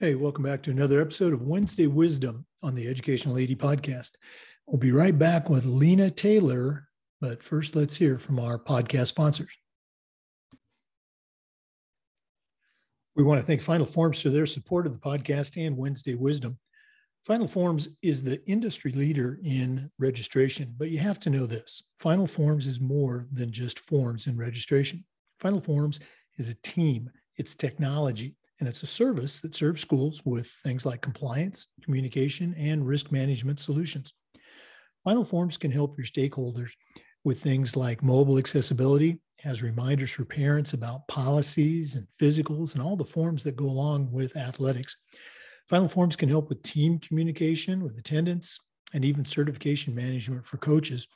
[0.00, 4.12] Hey, welcome back to another episode of Wednesday Wisdom on the Educational AD Podcast.
[4.64, 6.86] We'll be right back with Lena Taylor,
[7.20, 9.50] but first let's hear from our podcast sponsors.
[13.16, 16.60] We want to thank Final Forms for their support of the podcast and Wednesday Wisdom.
[17.26, 22.28] Final Forms is the industry leader in registration, but you have to know this Final
[22.28, 25.04] Forms is more than just forms and registration.
[25.40, 25.98] Final Forms
[26.36, 31.00] is a team, it's technology, and it's a service that serves schools with things like
[31.00, 34.12] compliance, communication, and risk management solutions.
[35.04, 36.70] Final Forms can help your stakeholders
[37.24, 42.96] with things like mobile accessibility, has reminders for parents about policies and physicals and all
[42.96, 44.96] the forms that go along with athletics.
[45.68, 48.58] Final Forms can help with team communication, with attendance,
[48.94, 51.06] and even certification management for coaches.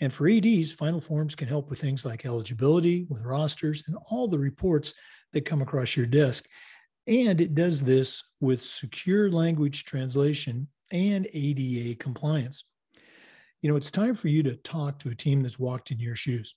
[0.00, 4.28] And for EDs, Final Forms can help with things like eligibility, with rosters, and all
[4.28, 4.94] the reports
[5.32, 6.46] that come across your desk.
[7.06, 12.64] And it does this with secure language translation and ADA compliance.
[13.60, 16.16] You know, it's time for you to talk to a team that's walked in your
[16.16, 16.54] shoes.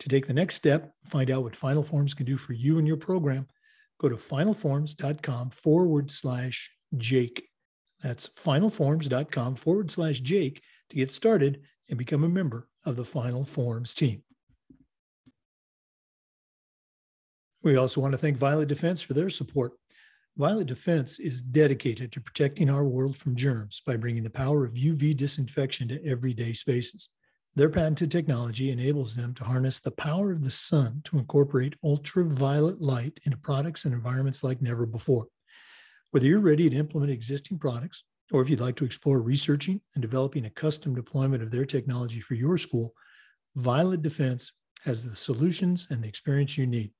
[0.00, 2.86] To take the next step, find out what Final Forms can do for you and
[2.86, 3.46] your program,
[4.00, 7.48] go to finalforms.com forward slash Jake.
[8.02, 13.44] That's finalforms.com forward slash Jake to get started and become a member of the Final
[13.44, 14.22] Forms team.
[17.62, 19.72] We also want to thank Violet Defense for their support.
[20.36, 24.74] Violet Defense is dedicated to protecting our world from germs by bringing the power of
[24.74, 27.10] UV disinfection to everyday spaces.
[27.54, 32.80] Their patented technology enables them to harness the power of the sun to incorporate ultraviolet
[32.80, 35.28] light into products and environments like never before.
[36.10, 40.02] Whether you're ready to implement existing products, or if you'd like to explore researching and
[40.02, 42.92] developing a custom deployment of their technology for your school,
[43.54, 44.50] Violet Defense
[44.82, 46.90] has the solutions and the experience you need.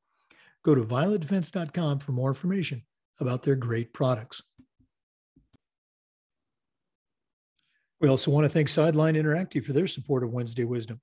[0.63, 2.85] Go to violetdefense.com for more information
[3.21, 4.43] about their great products.
[8.01, 11.01] We also want to thank Sideline Interactive for their support of Wednesday Wisdom.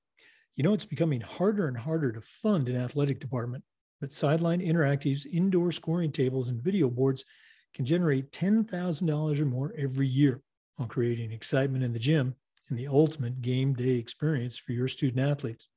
[0.55, 3.63] You know, it's becoming harder and harder to fund an athletic department,
[3.99, 7.25] but Sideline Interactive's indoor scoring tables and video boards
[7.73, 10.41] can generate $10,000 or more every year
[10.75, 12.35] while creating excitement in the gym
[12.69, 15.69] and the ultimate game day experience for your student athletes.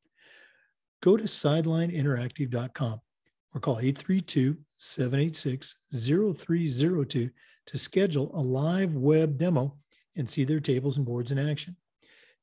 [1.02, 3.00] Go to sidelineinteractive.com
[3.54, 7.30] or call 832 786 0302
[7.66, 9.76] to schedule a live web demo
[10.16, 11.76] and see their tables and boards in action.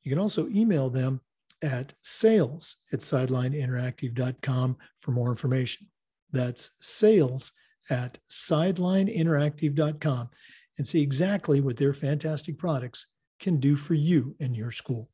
[0.04, 1.22] You can also email them
[1.62, 5.88] at sales at sidelineinteractive.com for more information.
[6.32, 7.52] That's sales
[7.90, 10.30] at sidelineinteractive.com
[10.78, 13.08] and see exactly what their fantastic products
[13.40, 15.10] can do for you and your school.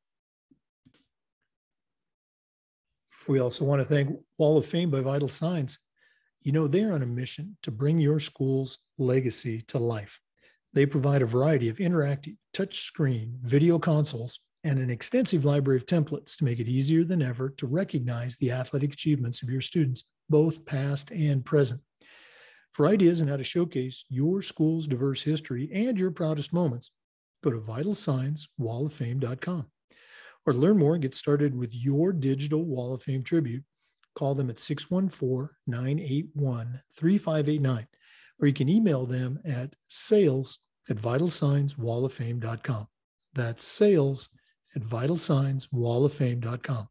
[3.28, 5.80] We also want to thank Wall of Fame by Vital Signs.
[6.48, 10.22] You know, they're on a mission to bring your school's legacy to life.
[10.72, 16.38] They provide a variety of interactive touchscreen video consoles and an extensive library of templates
[16.38, 20.66] to make it easier than ever to recognize the athletic achievements of your students, both
[20.66, 21.82] past and present.
[22.72, 26.92] For ideas on how to showcase your school's diverse history and your proudest moments,
[27.44, 29.66] go to vitalsignswalloffame.com.
[30.46, 33.66] Or to learn more and get started with your digital Wall of Fame tribute,
[34.18, 37.88] call them at 614 981 3589,
[38.42, 40.58] or you can email them at sales
[40.90, 42.88] at vitalsignswalloffame.com.
[43.36, 44.30] That's sales
[44.76, 46.88] at vitalsignswalloffame.com.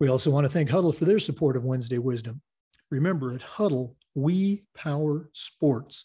[0.00, 2.42] We also want to thank Hudl for their support of Wednesday Wisdom.
[2.90, 6.04] Remember, at Hudl, we power sports.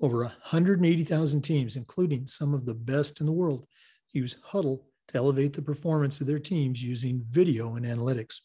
[0.00, 3.66] Over 180,000 teams, including some of the best in the world,
[4.12, 8.40] use Hudl to elevate the performance of their teams using video and analytics.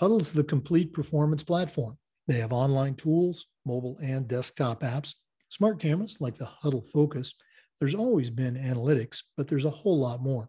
[0.00, 1.98] Hudl's the complete performance platform.
[2.26, 5.14] They have online tools, mobile and desktop apps,
[5.50, 7.34] smart cameras like the Hudl Focus.
[7.78, 10.48] There's always been analytics, but there's a whole lot more.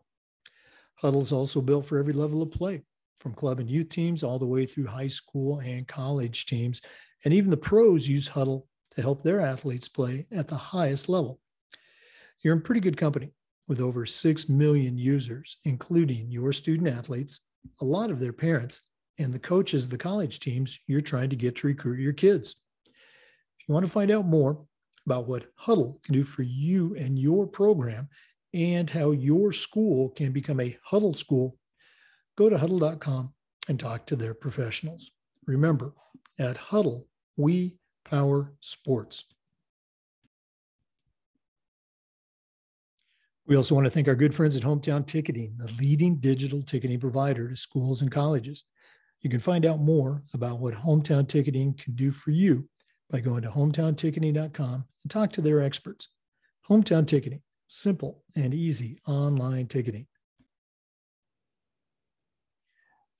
[1.02, 2.84] Hudl's also built for every level of play,
[3.20, 6.82] from club and youth teams all the way through high school and college teams.
[7.26, 11.40] And even the pros use Hudl to help their athletes play at the highest level.
[12.42, 13.34] You're in pretty good company
[13.74, 17.42] with over 6 million users, including your student athletes,
[17.82, 18.82] a lot of their parents,
[19.18, 22.54] and the coaches, the college teams you're trying to get to recruit your kids.
[22.86, 24.64] If you want to find out more
[25.08, 28.10] about what Hudl can do for you and your program
[28.54, 31.58] and how your school can become a Hudl school,
[32.38, 33.34] go to hudl.com
[33.70, 35.10] and talk to their professionals.
[35.48, 35.96] Remember,
[36.38, 37.06] at Hudl,
[37.38, 39.24] we power sports.
[43.46, 47.00] We also want to thank our good friends at Hometown Ticketing, the leading digital ticketing
[47.00, 48.64] provider to schools and colleges.
[49.22, 52.70] You can find out more about what hometown ticketing can do for you
[53.10, 56.08] by going to hometownticketing.com and talk to their experts.
[56.70, 60.08] Hometown ticketing, simple and easy online ticketing.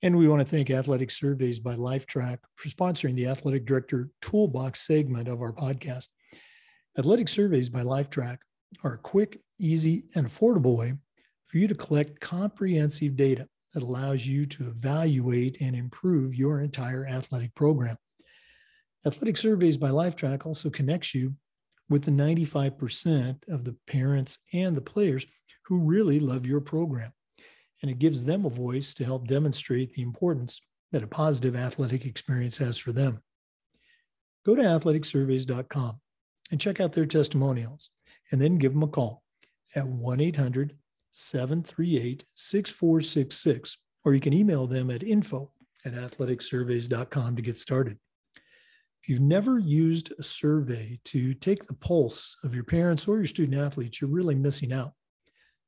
[0.02, 4.86] And we want to thank Athletic Surveys by Lifetrack for sponsoring the Athletic Director Toolbox
[4.86, 6.08] segment of our podcast.
[6.98, 8.38] Athletic Surveys by Lifetrack
[8.82, 10.94] are a quick, easy, and affordable way
[11.46, 17.06] for you to collect comprehensive data that allows you to evaluate and improve your entire
[17.06, 17.96] athletic program.
[19.06, 21.34] Athletic Surveys by Lifetrack also connects you
[21.90, 25.26] with the 95% of the parents and the players
[25.66, 27.12] who really love your program.
[27.82, 30.60] And it gives them a voice to help demonstrate the importance
[30.92, 33.20] that a positive athletic experience has for them.
[34.46, 36.00] Go to athleticsurveys.com
[36.50, 37.90] and check out their testimonials,
[38.30, 39.22] and then give them a call
[39.74, 40.76] at 1 800
[41.10, 45.50] 738 6466, or you can email them at info
[45.84, 47.98] at athleticsurveys.com to get started.
[49.02, 53.26] If you've never used a survey to take the pulse of your parents or your
[53.26, 54.92] student athletes, you're really missing out.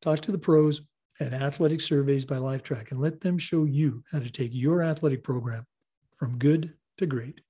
[0.01, 0.81] Talk to the pros
[1.21, 5.23] at Athletic Surveys by Lifetrack and let them show you how to take your athletic
[5.23, 5.67] program
[6.17, 7.41] from good to great.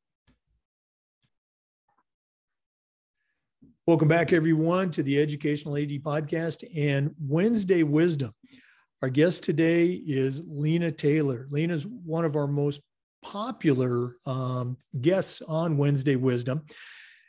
[3.86, 8.34] Welcome back, everyone, to the Educational AD Podcast and Wednesday Wisdom.
[9.00, 11.46] Our guest today is Lena Taylor.
[11.52, 12.80] Lena is one of our most
[13.22, 16.64] popular um, guests on Wednesday Wisdom.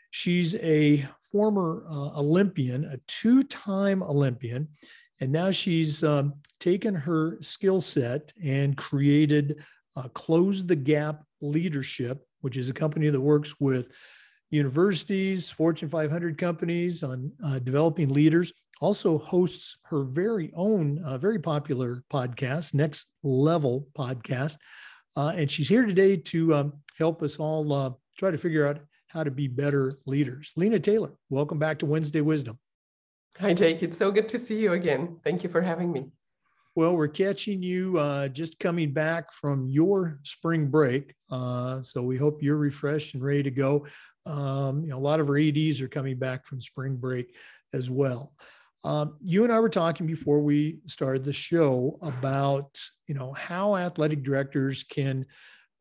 [0.10, 4.68] She's a former uh, Olympian, a two time Olympian,
[5.22, 9.64] and now she's um, taken her skill set and created
[9.96, 13.92] uh, Close the Gap Leadership, which is a company that works with
[14.50, 18.54] universities, Fortune 500 companies on uh, developing leaders.
[18.80, 24.58] Also hosts her very own, uh, very popular podcast, Next Level Podcast.
[25.16, 28.80] Uh, and she's here today to um, help us all uh, try to figure out
[29.08, 30.52] how to be better leaders.
[30.56, 32.60] Lena Taylor, welcome back to Wednesday Wisdom.
[33.40, 33.82] Hi, Jake.
[33.84, 35.20] It's so good to see you again.
[35.24, 36.12] Thank you for having me.
[36.78, 41.16] Well, we're catching you uh, just coming back from your spring break.
[41.32, 43.88] Uh, so we hope you're refreshed and ready to go.
[44.28, 47.34] Um, you know, a lot of our ADs are coming back from spring break
[47.74, 48.32] as well.
[48.84, 52.78] Um, you and I were talking before we started the show about
[53.08, 55.26] you know how athletic directors can,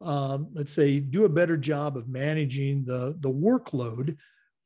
[0.01, 4.17] um, let's say, do a better job of managing the the workload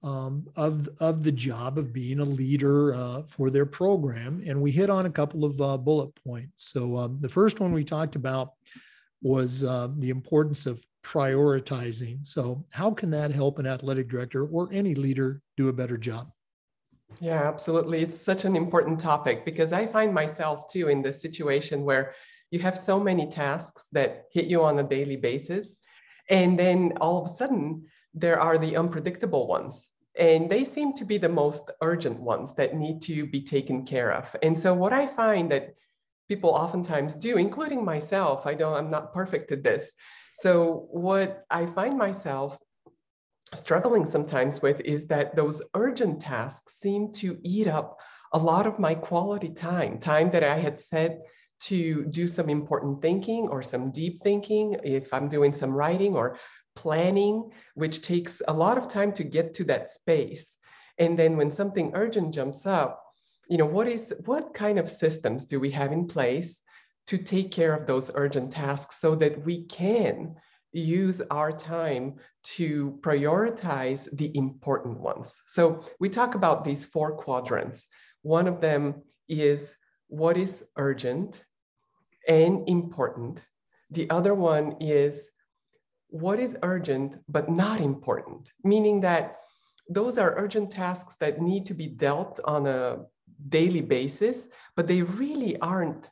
[0.02, 4.42] um, of of the job of being a leader uh, for their program.
[4.46, 6.70] And we hit on a couple of uh, bullet points.
[6.72, 8.54] So um, the first one we talked about
[9.22, 12.26] was uh, the importance of prioritizing.
[12.26, 16.30] So, how can that help an athletic director or any leader do a better job?
[17.20, 18.00] Yeah, absolutely.
[18.02, 22.14] It's such an important topic because I find myself too in the situation where
[22.50, 25.76] you have so many tasks that hit you on a daily basis.
[26.28, 29.86] And then all of a sudden, there are the unpredictable ones.
[30.18, 34.12] And they seem to be the most urgent ones that need to be taken care
[34.12, 34.34] of.
[34.42, 35.74] And so, what I find that
[36.28, 39.92] people oftentimes do, including myself, I don't, I'm not perfect at this,
[40.34, 42.58] so, what I find myself
[43.54, 47.98] struggling sometimes with is that those urgent tasks seem to eat up
[48.32, 51.18] a lot of my quality time, time that I had set
[51.64, 56.38] to do some important thinking or some deep thinking, if I'm doing some writing or
[56.74, 60.56] planning, which takes a lot of time to get to that space.
[60.98, 63.02] And then when something urgent jumps up,
[63.48, 66.60] you know, what is what kind of systems do we have in place
[67.08, 70.36] to take care of those urgent tasks so that we can
[70.72, 75.36] use our time to prioritize the important ones.
[75.48, 77.86] So we talk about these four quadrants.
[78.22, 81.44] One of them is what is urgent
[82.28, 83.44] and important.
[83.90, 85.28] The other one is
[86.10, 89.36] what is urgent but not important, meaning that
[89.88, 92.98] those are urgent tasks that need to be dealt on a
[93.48, 96.10] daily basis, but they really aren't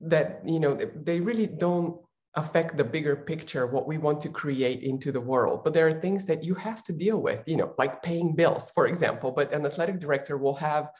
[0.00, 2.00] that you know they really don't
[2.34, 5.62] affect the bigger picture what we want to create into the world.
[5.64, 8.70] But there are things that you have to deal with you know like paying bills
[8.74, 10.90] for example but an athletic director will have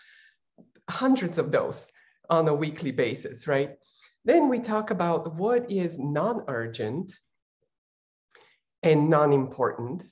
[0.88, 1.88] hundreds of those
[2.28, 3.76] on a weekly basis right?
[4.25, 7.19] Then we talk about what is non-urgent
[8.82, 10.04] and non-important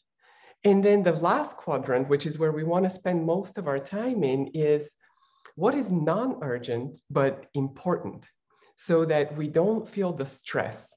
[0.64, 3.78] and then the last quadrant which is where we want to spend most of our
[3.78, 4.94] time in is
[5.56, 8.30] what is non-urgent but important
[8.76, 10.94] so that we don't feel the stress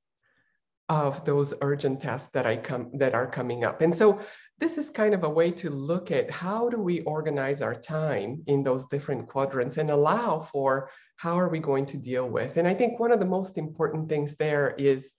[0.91, 3.79] of those urgent tasks that I come that are coming up.
[3.79, 4.19] And so
[4.59, 8.43] this is kind of a way to look at how do we organize our time
[8.47, 12.57] in those different quadrants and allow for how are we going to deal with.
[12.57, 15.15] And I think one of the most important things there is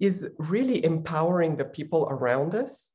[0.00, 2.90] is really empowering the people around us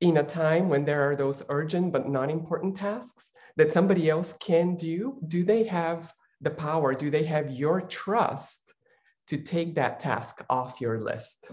[0.00, 4.34] in a time when there are those urgent but non important tasks that somebody else
[4.40, 5.18] can do?
[5.26, 6.94] Do they have the power?
[6.94, 8.60] Do they have your trust
[9.28, 11.50] to take that task off your list?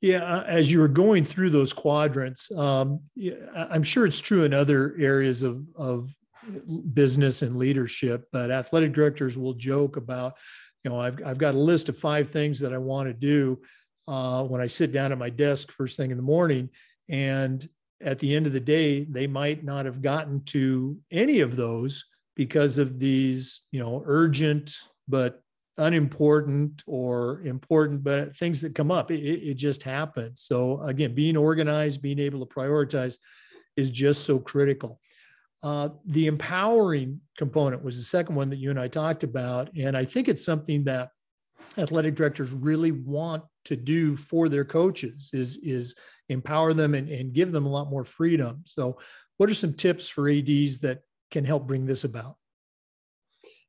[0.00, 3.00] Yeah, uh, as you were going through those quadrants, um,
[3.56, 6.14] I'm sure it's true in other areas of, of
[6.94, 10.34] business and leadership, but athletic directors will joke about,
[10.84, 13.60] you know, I've, I've got a list of five things that I want to do
[14.06, 16.70] uh, when I sit down at my desk first thing in the morning.
[17.08, 17.66] And
[18.00, 22.04] at the end of the day, they might not have gotten to any of those
[22.36, 24.74] because of these, you know, urgent
[25.08, 25.42] but
[25.78, 29.10] unimportant or important, but things that come up.
[29.10, 30.42] It, it just happens.
[30.42, 33.16] So again, being organized, being able to prioritize
[33.76, 35.00] is just so critical.
[35.62, 39.70] Uh, the empowering component was the second one that you and I talked about.
[39.76, 41.10] And I think it's something that
[41.76, 45.94] athletic directors really want to do for their coaches is, is
[46.28, 48.62] empower them and, and give them a lot more freedom.
[48.66, 48.98] So
[49.36, 51.00] what are some tips for ADs that
[51.30, 52.36] can help bring this about?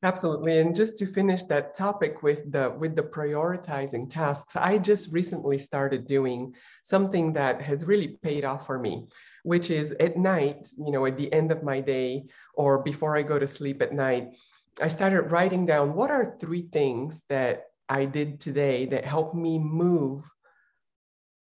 [0.02, 0.60] Absolutely.
[0.60, 5.58] And just to finish that topic with the with the prioritizing tasks, I just recently
[5.58, 9.08] started doing something that has really paid off for me,
[9.50, 13.24] which is at night, you know, at the end of my day or before I
[13.24, 14.38] go to sleep at night,
[14.80, 19.58] I started writing down what are three things that I did today that helped me
[19.58, 20.24] move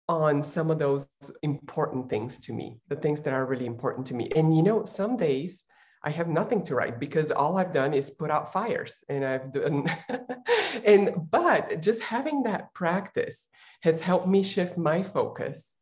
[0.08, 1.06] on some of those
[1.44, 4.30] important things to me, the things that are really important to me.
[4.38, 5.66] And you know, some days
[6.02, 9.52] I have nothing to write because all I've done is put out fires and I've
[9.52, 9.86] done
[10.86, 13.50] and but just having that practice
[13.82, 15.77] has helped me shift my focus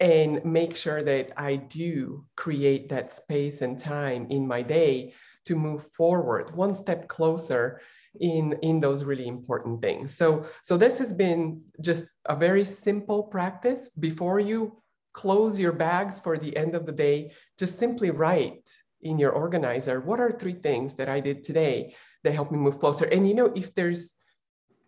[0.00, 5.14] and make sure that I do create that space and time in my day
[5.46, 7.80] to move forward one step closer
[8.20, 13.22] in in those really important things so so this has been just a very simple
[13.24, 14.80] practice before you
[15.12, 18.66] close your bags for the end of the day just simply write
[19.02, 22.78] in your organizer, what are three things that I did today that helped me move
[22.78, 23.04] closer?
[23.06, 24.12] And you know, if there's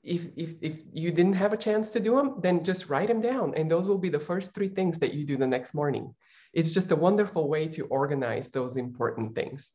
[0.02, 3.20] if, if, if you didn't have a chance to do them, then just write them
[3.20, 3.54] down.
[3.54, 6.14] And those will be the first three things that you do the next morning.
[6.52, 9.70] It's just a wonderful way to organize those important things.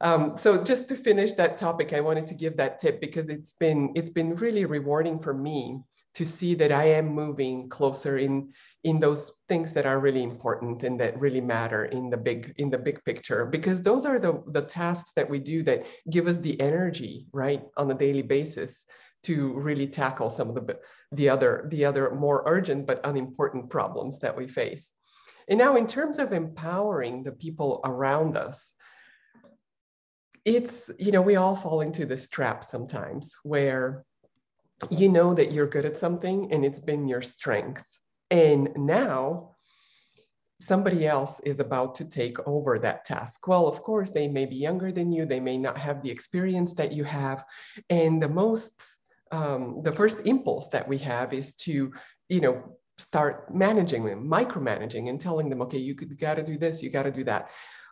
[0.00, 3.54] Um, so just to finish that topic, I wanted to give that tip because it's
[3.54, 5.80] been it's been really rewarding for me
[6.14, 8.52] to see that I am moving closer in
[8.84, 12.70] in those things that are really important and that really matter in the big in
[12.70, 16.38] the big picture because those are the the tasks that we do that give us
[16.38, 18.86] the energy right on a daily basis
[19.26, 20.78] to really tackle some of the
[21.12, 24.92] the other the other more urgent but unimportant problems that we face
[25.48, 28.72] and now in terms of empowering the people around us
[30.44, 34.04] it's you know we all fall into this trap sometimes where
[34.90, 37.86] you know that you're good at something and it's been your strength
[38.30, 39.56] and now
[40.58, 43.46] somebody else is about to take over that task.
[43.46, 46.74] Well, of course, they may be younger than you, they may not have the experience
[46.74, 47.44] that you have.
[47.90, 48.72] And the most,
[49.32, 51.92] um, the first impulse that we have is to,
[52.28, 56.56] you know, start managing them, micromanaging and telling them, okay, you, you got to do
[56.56, 57.50] this, you got to do that.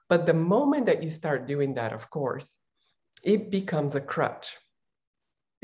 [0.08, 2.56] But the moment that you start doing that, of course,
[3.22, 4.56] it becomes a crutch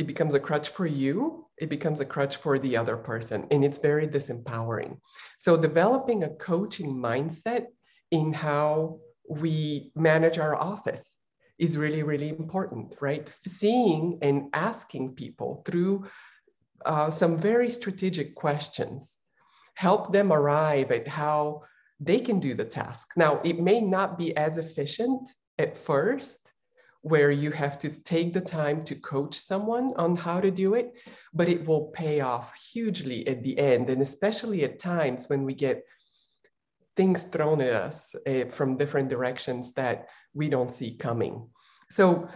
[0.01, 3.63] it becomes a crutch for you, it becomes a crutch for the other person, and
[3.63, 4.97] it's very disempowering.
[5.39, 7.67] So, developing a coaching mindset
[8.11, 11.19] in how we manage our office
[11.61, 13.31] is really, really important, right?
[13.47, 16.07] Seeing and asking people through
[16.85, 19.19] uh, some very strategic questions
[19.75, 21.63] help them arrive at how
[22.01, 23.13] they can do the task.
[23.17, 26.51] Now, it may not be as efficient at first,
[27.03, 30.93] where you have to take the time to coach someone on how to do it,
[31.33, 33.89] but it will pay off hugely at the end.
[33.89, 35.83] And especially at times when we get
[37.01, 41.49] things thrown at us uh, from different directions that we don't see coming.
[41.89, 42.29] So,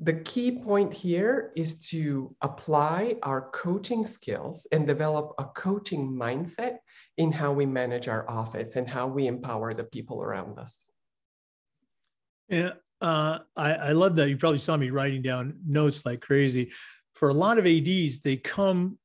[0.00, 6.78] the key point here is to apply our coaching skills and develop a coaching mindset
[7.16, 10.86] in how we manage our office and how we empower the people around us.
[12.48, 14.28] Yeah, uh, I, I love that.
[14.28, 16.72] You probably saw me writing down notes like crazy.
[17.14, 18.98] For a lot of ADs, they come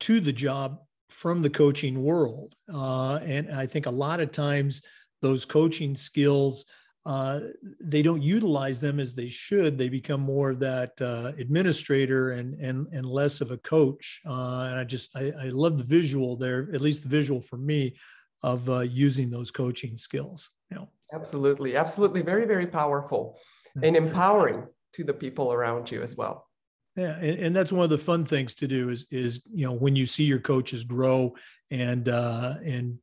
[0.00, 0.78] to the job
[1.12, 2.54] from the coaching world.
[2.72, 4.82] Uh, and I think a lot of times
[5.20, 6.64] those coaching skills,
[7.04, 7.40] uh,
[7.80, 9.76] they don't utilize them as they should.
[9.76, 14.20] They become more of that uh, administrator and, and, and less of a coach.
[14.26, 17.56] Uh, and I just, I, I, love the visual there, at least the visual for
[17.56, 17.96] me
[18.42, 20.50] of uh, using those coaching skills.
[20.70, 20.88] You know.
[21.12, 21.76] Absolutely.
[21.76, 22.22] Absolutely.
[22.22, 23.38] Very, very powerful
[23.82, 26.48] and empowering to the people around you as well.
[26.96, 29.72] Yeah, and, and, that's one of the fun things to do is is you know
[29.72, 31.34] when you see your coaches grow
[31.70, 32.98] and uh, and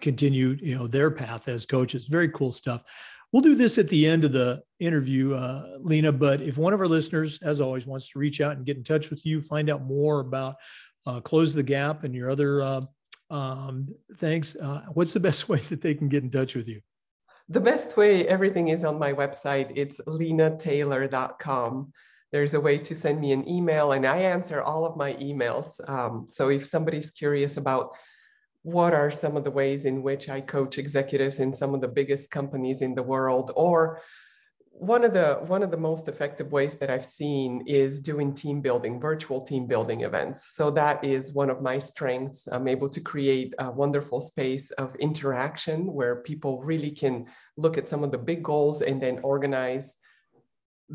[0.00, 2.06] continue you know their path as coaches.
[2.06, 2.82] Very cool stuff.
[3.32, 6.12] We'll do this at the end of the interview, uh, Lena.
[6.12, 8.84] But if one of our listeners, as always, wants to reach out and get in
[8.84, 10.54] touch with you, find out more about
[11.04, 12.80] uh, Close the Gap and your other uh,
[13.30, 16.80] um, things, uh, what's the best way that they can get in touch with you?
[17.48, 19.72] The best way, everything is on my website.
[19.74, 21.92] It's lenataylor.com.
[22.34, 25.68] There's a way to send me an email, and I answer all of my emails.
[25.88, 27.90] Um, so if somebody's curious about
[28.62, 31.86] what are some of the ways in which I coach executives in some of the
[31.86, 34.00] biggest companies in the world, or
[34.72, 38.60] one of the one of the most effective ways that I've seen is doing team
[38.60, 40.56] building, virtual team building events.
[40.56, 42.48] So that is one of my strengths.
[42.50, 47.26] I'm able to create a wonderful space of interaction where people really can
[47.56, 49.98] look at some of the big goals and then organize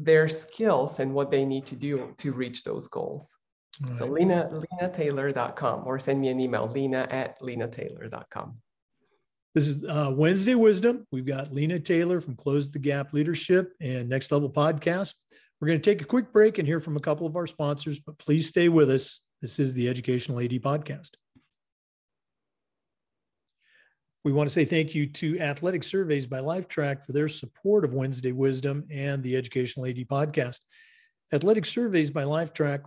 [0.04, 3.36] their skills and what they need to do to reach those goals.
[3.82, 3.98] Right.
[3.98, 8.58] So Lena, lenataylor.com or send me an email, lena at lenataylor.com.
[9.56, 11.08] This is uh, Wednesday Wisdom.
[11.12, 15.16] We've got Lena Taylor from Close the Gap Leadership and Next Level Podcast.
[15.60, 18.00] We're going to take a quick break and hear from a couple of our sponsors,
[18.00, 19.22] but please stay with us.
[19.42, 21.12] This is the Educational AD Podcast.
[24.26, 27.94] We want to say thank you to Athletic Surveys by Lifetrack for their support of
[27.94, 30.60] Wednesday Wisdom and the Educational AD Podcast.
[31.32, 32.82] Athletic Surveys by Lifetrack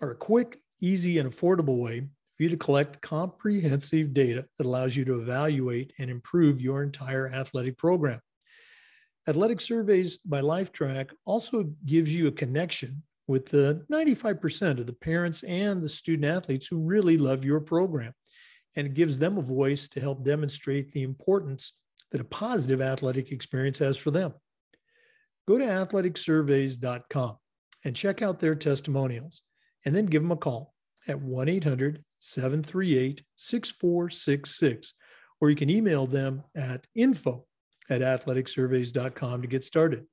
[0.00, 4.96] are a quick, easy, and affordable way for you to collect comprehensive data that allows
[4.96, 8.20] you to evaluate and improve your entire athletic program.
[9.28, 15.42] Athletic Surveys by Lifetrack also gives you a connection with the 95% of the parents
[15.42, 18.14] and the student athletes who really love your program.
[18.76, 21.72] And it gives them a voice to help demonstrate the importance
[22.12, 24.34] that a positive athletic experience has for them.
[25.46, 27.36] Go to athleticsurveys.com
[27.84, 29.42] and check out their testimonials,
[29.84, 30.74] and then give them a call
[31.06, 34.94] at 1 800 738 6466,
[35.40, 37.46] or you can email them at info
[37.88, 40.04] at athleticsurveys.com to get started.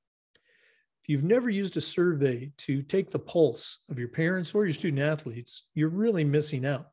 [1.04, 4.74] If you've never used a survey to take the pulse of your parents or your
[4.74, 6.88] student athletes, you're really missing out.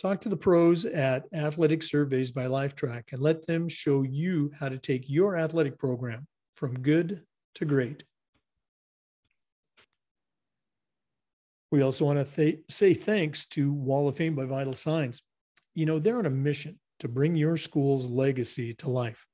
[0.00, 4.70] Talk to the pros at Athletic Surveys by Lifetrack and let them show you how
[4.70, 7.22] to take your athletic program from good
[7.56, 8.02] to great.
[11.70, 15.22] We also want to th- say thanks to Wall of Fame by Vital Signs.
[15.74, 19.26] You know, they're on a mission to bring your school's legacy to life.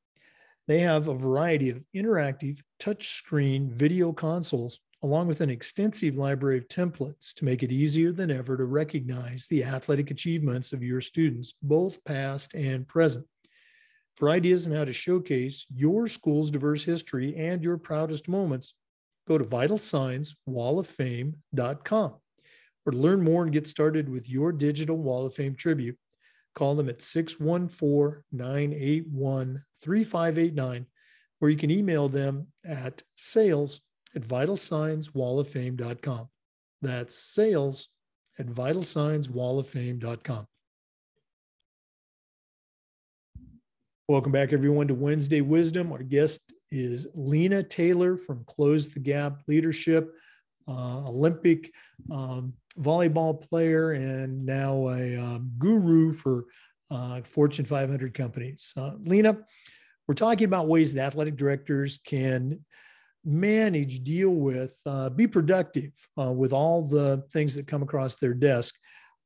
[0.66, 6.66] They have a variety of interactive touchscreen video consoles, along with an extensive library of
[6.66, 11.54] templates to make it easier than ever to recognize the athletic achievements of your students,
[11.62, 13.24] both past and present.
[14.16, 18.74] For ideas on how to showcase your school's diverse history and your proudest moments,
[19.28, 22.14] go to vitalsignswalloffame.com
[22.84, 25.96] or to learn more and get started with your digital Wall of Fame tribute,
[26.56, 30.86] call them at 614 981 3589,
[31.40, 33.82] or you can email them at sales
[34.16, 36.28] at vitalsignswalloffame.com.
[36.82, 37.88] That's sales
[38.38, 40.46] at vitalsignswalloffame.com.
[44.08, 45.92] Welcome back, everyone, to Wednesday Wisdom.
[45.92, 50.14] Our guest is Lena Taylor from Close the Gap Leadership,
[50.68, 51.72] uh, Olympic
[52.10, 56.44] um, volleyball player and now a um, guru for
[56.90, 58.72] uh, Fortune 500 companies.
[58.76, 59.38] Uh, Lena,
[60.06, 62.64] we're talking about ways that athletic directors can
[63.26, 68.34] manage, deal with, uh, be productive uh, with all the things that come across their
[68.34, 68.74] desk.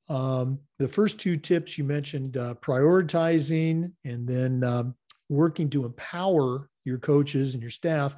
[0.09, 4.95] Um, the first two tips you mentioned uh, prioritizing and then um,
[5.29, 8.17] working to empower your coaches and your staff.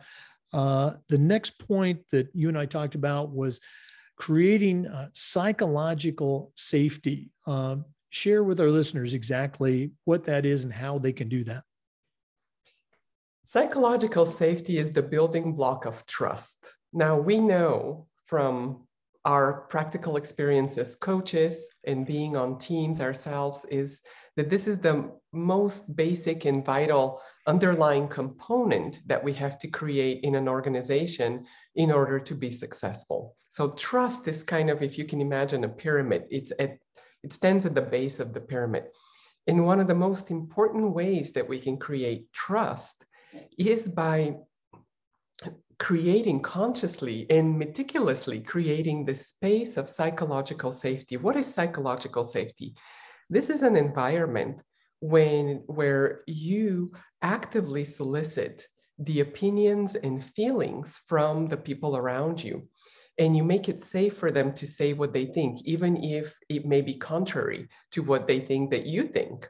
[0.53, 3.61] Uh, the next point that you and I talked about was
[4.16, 7.31] creating uh, psychological safety.
[7.47, 11.64] Um, share with our listeners exactly what that is and how they can do that.
[13.44, 16.76] Psychological safety is the building block of trust.
[16.92, 18.87] Now, we know from
[19.24, 24.00] our practical experience as coaches and being on teams ourselves is
[24.37, 30.22] that this is the most basic and vital underlying component that we have to create
[30.24, 33.37] in an organization in order to be successful.
[33.48, 36.78] So trust is kind of, if you can imagine a pyramid, it's at,
[37.22, 38.85] it stands at the base of the pyramid.
[39.46, 43.05] And one of the most important ways that we can create trust
[43.59, 44.37] is by
[45.79, 51.16] creating consciously and meticulously creating the space of psychological safety.
[51.16, 52.75] What is psychological safety?
[53.29, 54.61] This is an environment
[55.01, 56.92] when where you
[57.23, 58.68] actively solicit
[58.99, 62.68] the opinions and feelings from the people around you.
[63.18, 66.64] and you make it safe for them to say what they think, even if it
[66.66, 69.49] may be contrary to what they think that you think.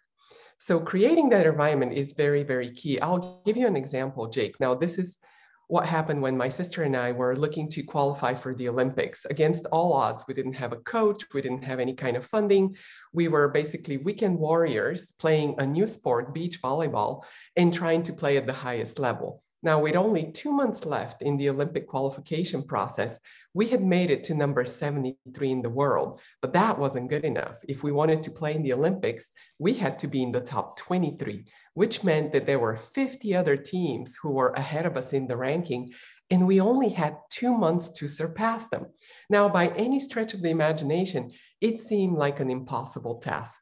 [0.62, 3.01] So creating that environment is very, very key.
[3.01, 4.61] I'll give you an example, Jake.
[4.61, 5.18] Now, this is
[5.66, 9.25] what happened when my sister and I were looking to qualify for the Olympics.
[9.25, 12.77] Against all odds, we didn't have a coach, we didn't have any kind of funding.
[13.12, 17.25] We were basically weekend warriors playing a new sport, beach volleyball,
[17.57, 19.42] and trying to play at the highest level.
[19.64, 23.20] Now, with only two months left in the Olympic qualification process,
[23.55, 27.59] we had made it to number 73 in the world, but that wasn't good enough.
[27.68, 30.77] If we wanted to play in the Olympics, we had to be in the top
[30.79, 31.44] 23,
[31.75, 35.37] which meant that there were 50 other teams who were ahead of us in the
[35.37, 35.92] ranking,
[36.31, 38.87] and we only had two months to surpass them.
[39.31, 43.61] Now, by any stretch of the imagination, it seemed like an impossible task.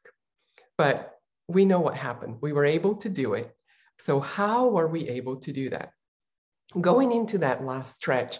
[0.77, 1.11] But
[1.47, 2.37] we know what happened.
[2.41, 3.55] We were able to do it.
[4.01, 5.91] So, how were we able to do that?
[6.79, 8.39] Going into that last stretch,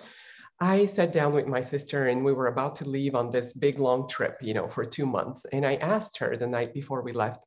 [0.60, 3.78] I sat down with my sister and we were about to leave on this big
[3.78, 5.46] long trip, you know, for two months.
[5.52, 7.46] And I asked her the night before we left,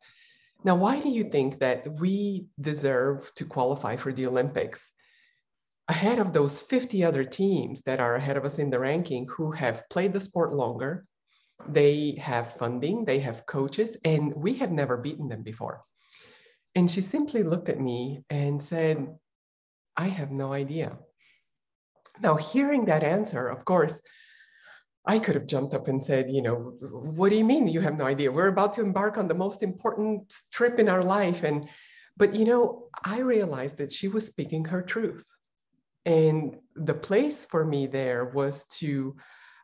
[0.62, 4.90] now, why do you think that we deserve to qualify for the Olympics
[5.88, 9.50] ahead of those 50 other teams that are ahead of us in the ranking who
[9.50, 11.05] have played the sport longer?
[11.68, 15.83] They have funding, they have coaches, and we have never beaten them before.
[16.74, 19.06] And she simply looked at me and said,
[19.96, 20.98] I have no idea.
[22.20, 24.00] Now, hearing that answer, of course,
[25.06, 27.98] I could have jumped up and said, you know, what do you mean you have
[27.98, 28.32] no idea?
[28.32, 31.42] We're about to embark on the most important trip in our life.
[31.42, 31.68] And,
[32.16, 35.26] but, you know, I realized that she was speaking her truth.
[36.06, 39.16] And the place for me there was to,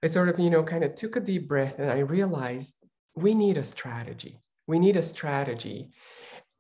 [0.03, 2.77] I sort of, you know, kind of took a deep breath and I realized
[3.15, 4.41] we need a strategy.
[4.67, 5.93] We need a strategy.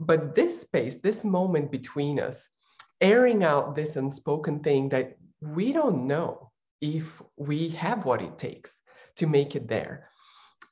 [0.01, 2.49] But this space, this moment between us,
[3.01, 8.79] airing out this unspoken thing that we don't know if we have what it takes
[9.17, 10.09] to make it there.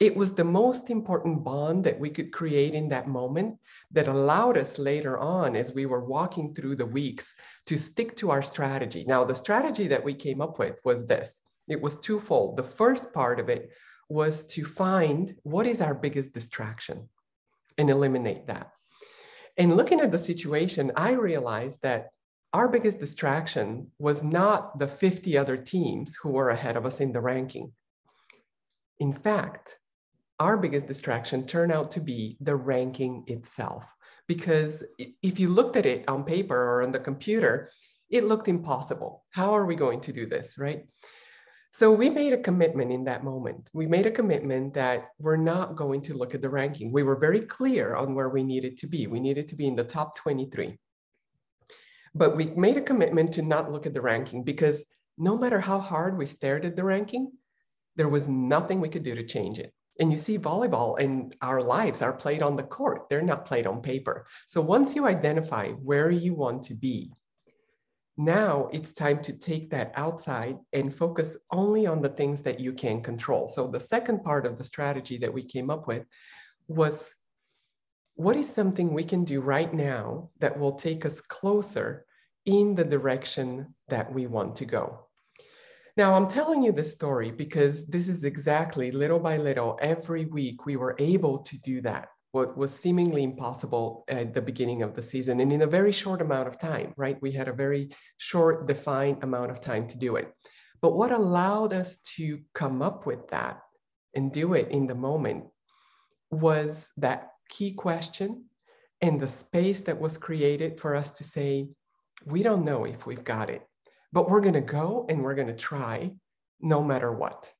[0.01, 3.59] It was the most important bond that we could create in that moment
[3.91, 7.35] that allowed us later on, as we were walking through the weeks,
[7.67, 9.05] to stick to our strategy.
[9.07, 12.57] Now, the strategy that we came up with was this it was twofold.
[12.57, 13.71] The first part of it
[14.09, 17.09] was to find what is our biggest distraction
[17.77, 18.71] and eliminate that.
[19.59, 22.11] And looking at the situation, I realized that
[22.55, 27.13] our biggest distraction was not the 50 other teams who were ahead of us in
[27.13, 27.73] the ranking.
[29.01, 29.79] In fact,
[30.39, 33.85] our biggest distraction turned out to be the ranking itself.
[34.29, 34.85] Because
[35.23, 37.71] if you looked at it on paper or on the computer,
[38.11, 39.25] it looked impossible.
[39.31, 40.87] How are we going to do this, right?
[41.71, 43.71] So we made a commitment in that moment.
[43.73, 46.93] We made a commitment that we're not going to look at the ranking.
[46.93, 49.07] We were very clear on where we needed to be.
[49.07, 50.79] We needed to be in the top 23.
[52.15, 54.85] But we made a commitment to not look at the ranking because
[55.19, 57.33] no matter how hard we stared at the ranking,
[57.97, 59.73] there was nothing we could do to change it.
[60.01, 63.67] And you see, volleyball and our lives are played on the court, they're not played
[63.67, 64.27] on paper.
[64.47, 67.13] So once you identify where you want to be,
[68.19, 72.73] now it's time to take that outside and focus only on the things that you
[72.73, 73.47] can control.
[73.47, 76.05] So the second part of the strategy that we came up with
[76.67, 77.15] was
[78.17, 82.05] what is something we can do right now that will take us closer
[82.45, 85.07] in the direction that we want to go?
[85.97, 90.67] Now, I'm telling you this story because this is exactly little by little, every week
[90.67, 95.03] we were able to do that, what was seemingly impossible at the beginning of the
[95.03, 97.21] season and in a very short amount of time, right?
[97.23, 100.33] We had a very short, defined amount of time to do it.
[100.83, 103.61] But what allowed us to come up with that
[104.15, 105.45] and do it in the moment
[106.31, 108.45] was that key question
[109.01, 111.69] and the space that was created for us to say,
[112.27, 113.63] we don't know if we've got it,
[114.13, 116.11] but we're going to go and we're going to try
[116.61, 117.53] no matter what.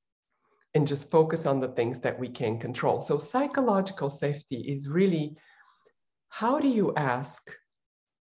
[0.79, 3.01] And just focus on the things that we can control.
[3.01, 5.37] So, psychological safety is really
[6.29, 7.51] how do you ask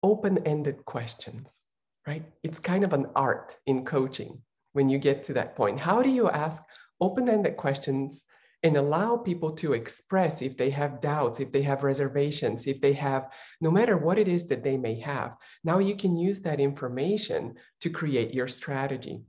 [0.03, 1.69] open ended questions,
[2.07, 2.25] right?
[2.43, 4.41] It's kind of an art in coaching
[4.73, 5.81] when you get to that point.
[5.81, 6.63] How do you ask
[6.99, 8.25] open ended questions
[8.63, 12.95] and allow people to express if they have doubts, if they have reservations, if they
[12.95, 15.37] have, no matter what it is that they may have.
[15.63, 19.25] Now you can use that information to create your strategy.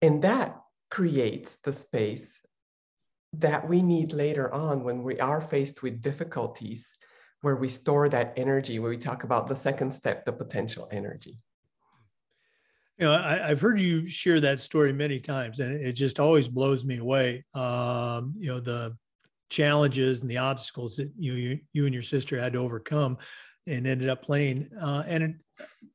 [0.00, 0.60] And that
[0.94, 2.40] creates the space
[3.32, 6.94] that we need later on when we are faced with difficulties,
[7.40, 11.40] where we store that energy, where we talk about the second step, the potential energy.
[12.98, 16.48] You know, I, have heard you share that story many times, and it just always
[16.48, 17.44] blows me away.
[17.56, 18.96] Um, you know, the
[19.50, 23.18] challenges and the obstacles that you you, you and your sister had to overcome,
[23.66, 24.70] and ended up playing.
[24.80, 25.24] Uh, and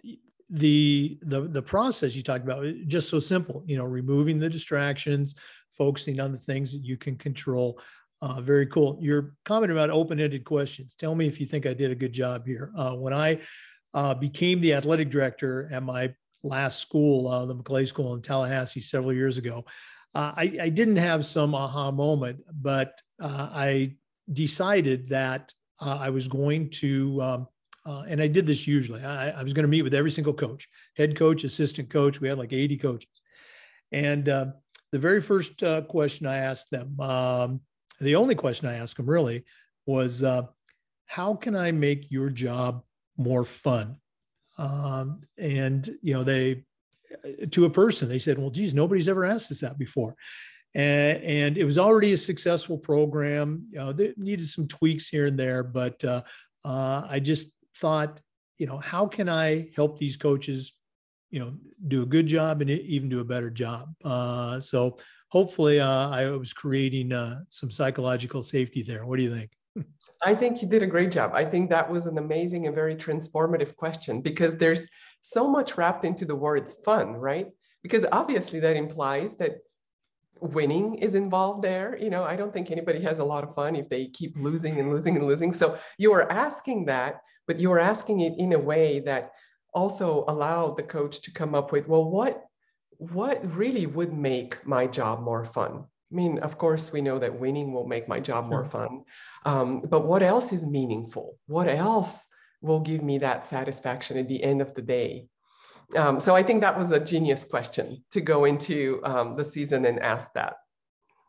[0.04, 3.64] it, the the the process you talked about just so simple.
[3.68, 5.36] You know, removing the distractions,
[5.78, 7.80] focusing on the things that you can control.
[8.22, 8.98] Uh, very cool.
[9.02, 10.94] Your comment about open-ended questions.
[10.94, 12.72] Tell me if you think I did a good job here.
[12.76, 13.40] Uh, when I
[13.94, 18.82] uh, became the athletic director at my last school, uh, the Maclay School in Tallahassee,
[18.82, 19.64] several years ago,
[20.16, 23.96] uh, I, I, didn't have some aha moment, but uh, I
[24.34, 27.48] decided that I was going to, um,
[28.08, 29.04] and I did this usually.
[29.04, 32.22] I, I was going to meet with every single coach, head coach, assistant coach.
[32.22, 33.22] We had like 80 coaches,
[33.92, 34.54] and the
[34.92, 37.00] very first question I asked them.
[37.00, 37.62] Um,
[38.00, 39.44] the only question I asked them really
[39.86, 40.44] was, uh,
[41.06, 42.84] how can I make your job
[43.18, 43.98] more fun?
[44.58, 46.64] Um, and, you know, they,
[47.52, 50.16] to a person, they said, well, geez, nobody's ever asked us that before.
[50.76, 53.66] And, and it was already a successful program.
[53.72, 56.22] You know, they needed some tweaks here and there, but uh,
[56.64, 58.22] uh, I just thought,
[58.58, 60.74] you know, how can I help these coaches,
[61.32, 61.54] you know,
[61.88, 63.94] do a good job and even do a better job?
[64.04, 64.98] Uh, so
[65.30, 69.06] hopefully uh, I was creating uh, some psychological safety there.
[69.06, 69.52] What do you think?
[70.22, 71.32] I think you did a great job.
[71.34, 74.90] I think that was an amazing and very transformative question because there's
[75.22, 77.48] so much wrapped into the word fun, right?
[77.84, 79.60] Because obviously that implies that
[80.42, 81.98] winning is involved there.
[81.98, 84.80] You know, I don't think anybody has a lot of fun if they keep losing
[84.80, 85.54] and losing and losing.
[85.54, 89.32] So you are asking that, but you are asking it in a way that
[89.74, 92.44] also allowed the coach to come up with, well, what
[92.98, 95.86] what really would make my job more fun?
[96.12, 99.04] I mean, of course, we know that winning will make my job more fun.
[99.46, 101.38] Um, but what else is meaningful?
[101.48, 102.28] What else
[102.62, 105.28] will give me that satisfaction at the end of the day?
[105.96, 109.86] Um, so I think that was a genius question to go into um, the season
[109.86, 110.56] and ask that.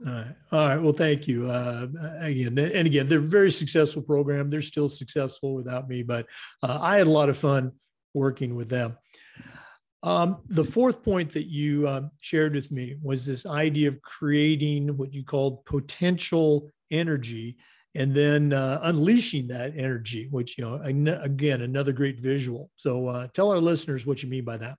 [0.07, 0.35] All right.
[0.53, 0.77] All right.
[0.79, 1.47] Well, thank you.
[1.51, 1.87] Uh,
[2.21, 4.49] again, and again, they're a very successful program.
[4.49, 6.27] They're still successful without me, but
[6.63, 7.73] uh, I had a lot of fun
[8.15, 8.97] working with them.
[10.03, 14.97] Um, the fourth point that you uh, shared with me was this idea of creating
[14.97, 17.59] what you called potential energy
[17.95, 20.81] and then uh, unleashing that energy, which, you know,
[21.23, 22.71] again, another great visual.
[22.77, 24.77] So uh, tell our listeners what you mean by that.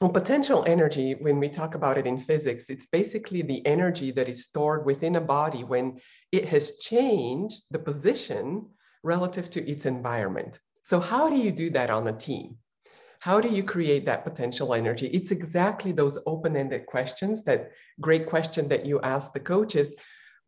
[0.00, 4.30] Well, potential energy, when we talk about it in physics, it's basically the energy that
[4.30, 6.00] is stored within a body when
[6.32, 8.66] it has changed the position
[9.02, 10.58] relative to its environment.
[10.84, 12.56] So, how do you do that on a team?
[13.18, 15.08] How do you create that potential energy?
[15.08, 17.70] It's exactly those open ended questions that
[18.00, 19.94] great question that you ask the coaches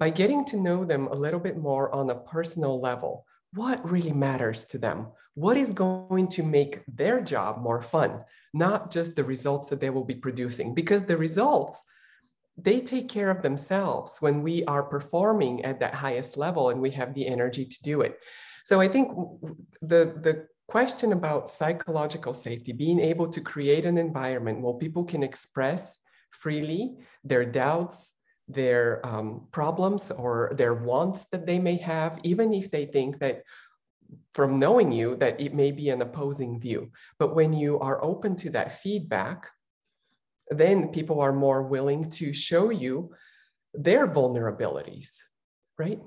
[0.03, 3.25] by getting to know them a little bit more on a personal level.
[3.55, 5.07] What really matters to them?
[5.35, 8.25] What is going to make their job more fun?
[8.53, 11.81] Not just the results that they will be producing, because the results
[12.57, 16.91] they take care of themselves when we are performing at that highest level and we
[16.91, 18.19] have the energy to do it.
[18.65, 19.07] So I think
[19.83, 25.23] the, the question about psychological safety, being able to create an environment where people can
[25.23, 28.09] express freely their doubts,
[28.49, 33.43] their um, problems, or their wants that they may have, even if they think that
[34.33, 36.91] from knowing you that it may be an opposing view.
[37.19, 39.49] But when you are open to that feedback,
[40.51, 43.15] then people are more willing to show you
[43.73, 45.17] their vulnerabilities,
[45.79, 46.01] right?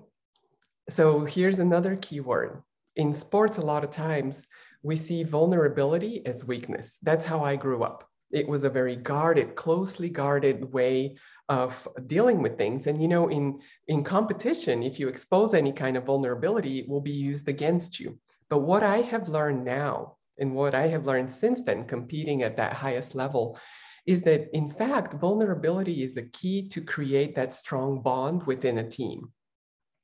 [0.89, 2.62] So here's another keyword
[2.95, 4.48] in sports, a lot of times
[4.84, 6.98] we see vulnerability as weakness.
[7.02, 8.08] That's how I grew up.
[8.32, 11.17] It was a very guarded, closely guarded way
[11.49, 12.88] of dealing with things.
[12.88, 17.01] And you know, in, in competition, if you expose any kind of vulnerability, it will
[17.01, 18.17] be used against you.
[18.49, 22.58] But what I have learned now, and what I have learned since then, competing at
[22.58, 23.58] that highest level,
[24.05, 28.89] is that in fact, vulnerability is a key to create that strong bond within a
[28.89, 29.31] team.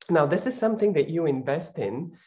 [0.09, 2.17] Now, this is something that you invest in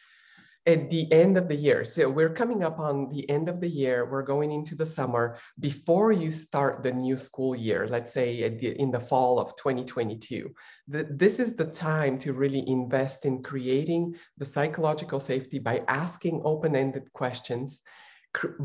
[0.67, 1.85] at the end of the year.
[1.85, 4.09] So we're coming up on the end of the year.
[4.09, 8.89] We're going into the summer before you start the new school year, let's say in
[8.89, 10.53] the fall of 2022.
[10.87, 16.41] The, this is the time to really invest in creating the psychological safety by asking
[16.43, 17.81] open-ended questions,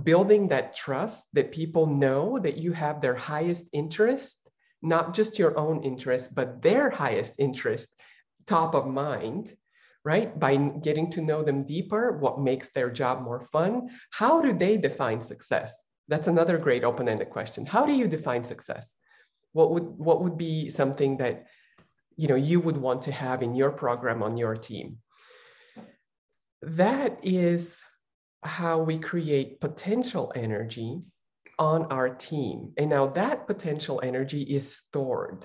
[0.02, 4.38] building that trust that people know that you have their highest interest,
[4.80, 7.94] not just your own interest, but their highest interest
[8.46, 9.54] top of mind
[10.04, 10.38] right?
[10.38, 13.90] By getting to know them deeper, what makes their job more fun?
[14.10, 15.84] How do they define success?
[16.08, 17.66] That's another great open-ended question.
[17.66, 18.94] How do you define success?
[19.52, 21.46] What would what would be something that
[22.16, 24.98] you know you would want to have in your program on your team?
[26.62, 27.80] That is
[28.42, 31.00] how we create potential energy
[31.58, 32.72] on our team.
[32.78, 35.44] And now that potential energy is stored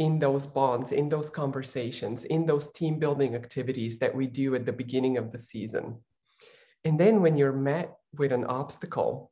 [0.00, 4.64] in those bonds, in those conversations, in those team building activities that we do at
[4.64, 5.98] the beginning of the season.
[6.86, 9.30] And then when you're met with an obstacle,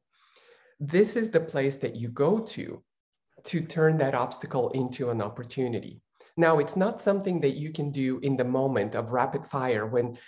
[0.78, 2.82] this is the place that you go to
[3.44, 6.02] to turn that obstacle into an opportunity.
[6.36, 10.18] Now, it's not something that you can do in the moment of rapid fire when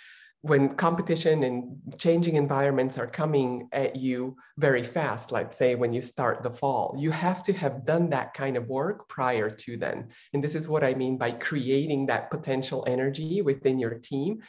[0.43, 6.01] when competition and changing environments are coming at you very fast, let's say when you
[6.01, 10.09] start the fall, you have to have done that kind of work prior to then.
[10.33, 14.41] And this is what I mean by creating that potential energy within your team.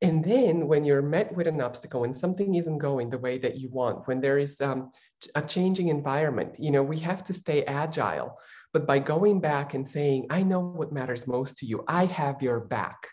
[0.00, 3.58] And then when you're met with an obstacle and something isn't going the way that
[3.58, 4.90] you want, when there is um,
[5.34, 8.38] a changing environment, you know, we have to stay agile.
[8.72, 12.42] But by going back and saying, I know what matters most to you, I have
[12.42, 13.08] your back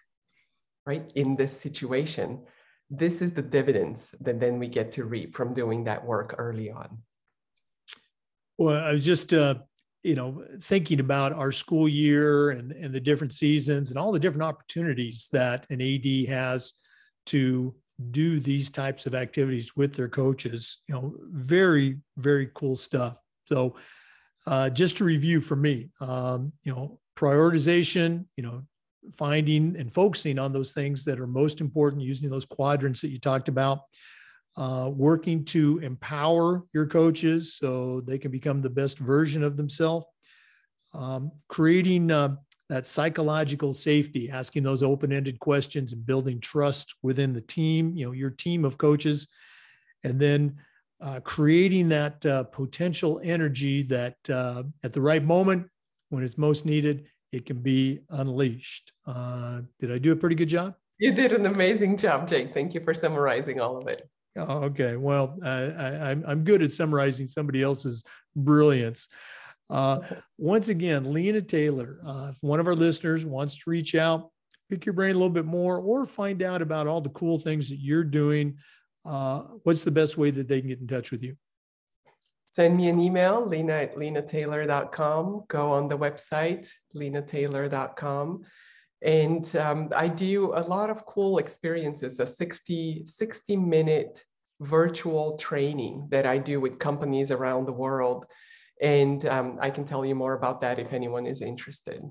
[0.86, 2.41] right, in this situation,
[2.89, 6.69] this is the dividends that then we get to reap from doing that work early
[6.69, 6.98] on.
[8.58, 9.56] Well, I was just, uh,
[10.04, 14.19] you know, thinking about our school year and, and the different seasons and all the
[14.19, 16.74] different opportunities that an AD has
[17.28, 17.74] to
[18.12, 20.82] do these types of activities with their coaches.
[20.88, 23.15] You know, very, very cool stuff.
[23.46, 23.76] So,
[24.46, 28.63] uh, just to review for me, um, you know, prioritization, you know,
[29.18, 33.20] finding and focusing on those things that are most important, using those quadrants that you
[33.20, 33.82] talked about,
[34.56, 40.06] uh, working to empower your coaches so they can become the best version of themselves,
[40.94, 42.36] um, creating uh,
[42.70, 48.12] that psychological safety, asking those open-ended questions and building trust within the team, you know,
[48.12, 49.28] your team of coaches,
[50.04, 50.56] and then
[51.02, 55.68] uh, creating that uh, potential energy that uh, at the right moment
[56.10, 58.93] when it's most needed it can be unleashed.
[59.06, 60.76] Uh, did I do a pretty good job?
[61.00, 62.54] You did an amazing job, Jake.
[62.54, 64.08] Thank you for summarizing all of it.
[64.38, 64.96] Oh, okay.
[64.96, 68.04] Well, I, I, I'm good at summarizing somebody else's
[68.36, 69.08] brilliance.
[69.69, 70.00] Uh,
[70.38, 74.30] once again, Lena Taylor, uh, if one of our listeners wants to reach out,
[74.69, 77.69] pick your brain a little bit more, or find out about all the cool things
[77.69, 78.58] that you're doing,
[79.06, 81.36] uh, what's the best way that they can get in touch with you?
[82.54, 85.44] Send me an email, lena at lenataylor.com.
[85.48, 88.44] Go on the website, lenataylor.com.
[89.02, 94.24] And um, I do a lot of cool experiences, a 60, 60 minute
[94.62, 98.28] virtual training that I do with companies around the world.
[98.82, 102.04] And um, I can tell you more about that if anyone is interested.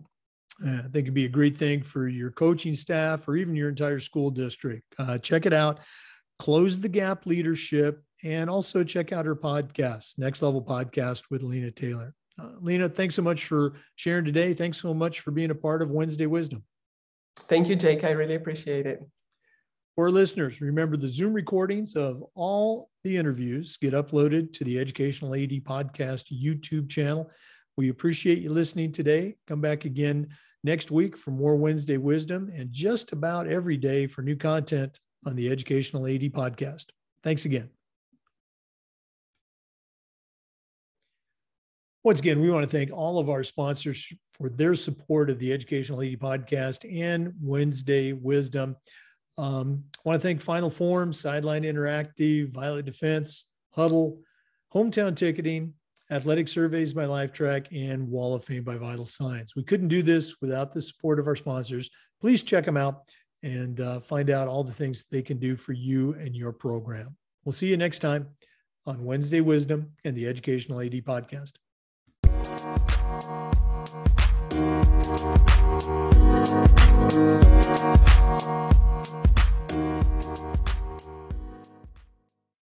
[0.60, 4.00] I think it'd be a great thing for your coaching staff or even your entire
[4.00, 4.84] school district.
[4.98, 5.80] Uh, check it out.
[6.38, 11.70] Close the Gap Leadership and also check out her podcast, Next Level Podcast with Lena
[11.70, 12.14] Taylor.
[12.38, 14.54] Uh, Lena, thanks so much for sharing today.
[14.54, 16.64] Thanks so much for being a part of Wednesday Wisdom.
[17.36, 18.04] Thank you, Jake.
[18.04, 19.00] I really appreciate it.
[19.94, 25.34] For listeners, remember the Zoom recordings of all the interviews get uploaded to the Educational
[25.34, 27.30] AD Podcast YouTube channel.
[27.76, 29.36] We appreciate you listening today.
[29.46, 30.28] Come back again
[30.64, 35.36] next week for more Wednesday Wisdom and just about every day for new content on
[35.36, 36.86] the Educational AD Podcast.
[37.22, 37.68] Thanks again.
[42.04, 45.52] Once again, we want to thank all of our sponsors for their support of the
[45.52, 48.74] Educational AD podcast and Wednesday Wisdom.
[49.38, 54.18] Um, I want to thank Final Form, Sideline Interactive, Violet Defense, Hudl,
[54.74, 55.74] Hometown Ticketing,
[56.10, 59.54] Athletic Surveys by Lifetrack, and Wall of Fame by Vital Signs.
[59.54, 61.88] We couldn't do this without the support of our sponsors.
[62.20, 63.02] Please check them out
[63.44, 67.16] and uh, find out all the things they can do for you and your program.
[67.44, 68.26] We'll see you next time
[68.86, 71.52] on Wednesday Wisdom and the Educational AD Podcast.
[75.04, 75.42] Thank
[78.66, 78.71] you.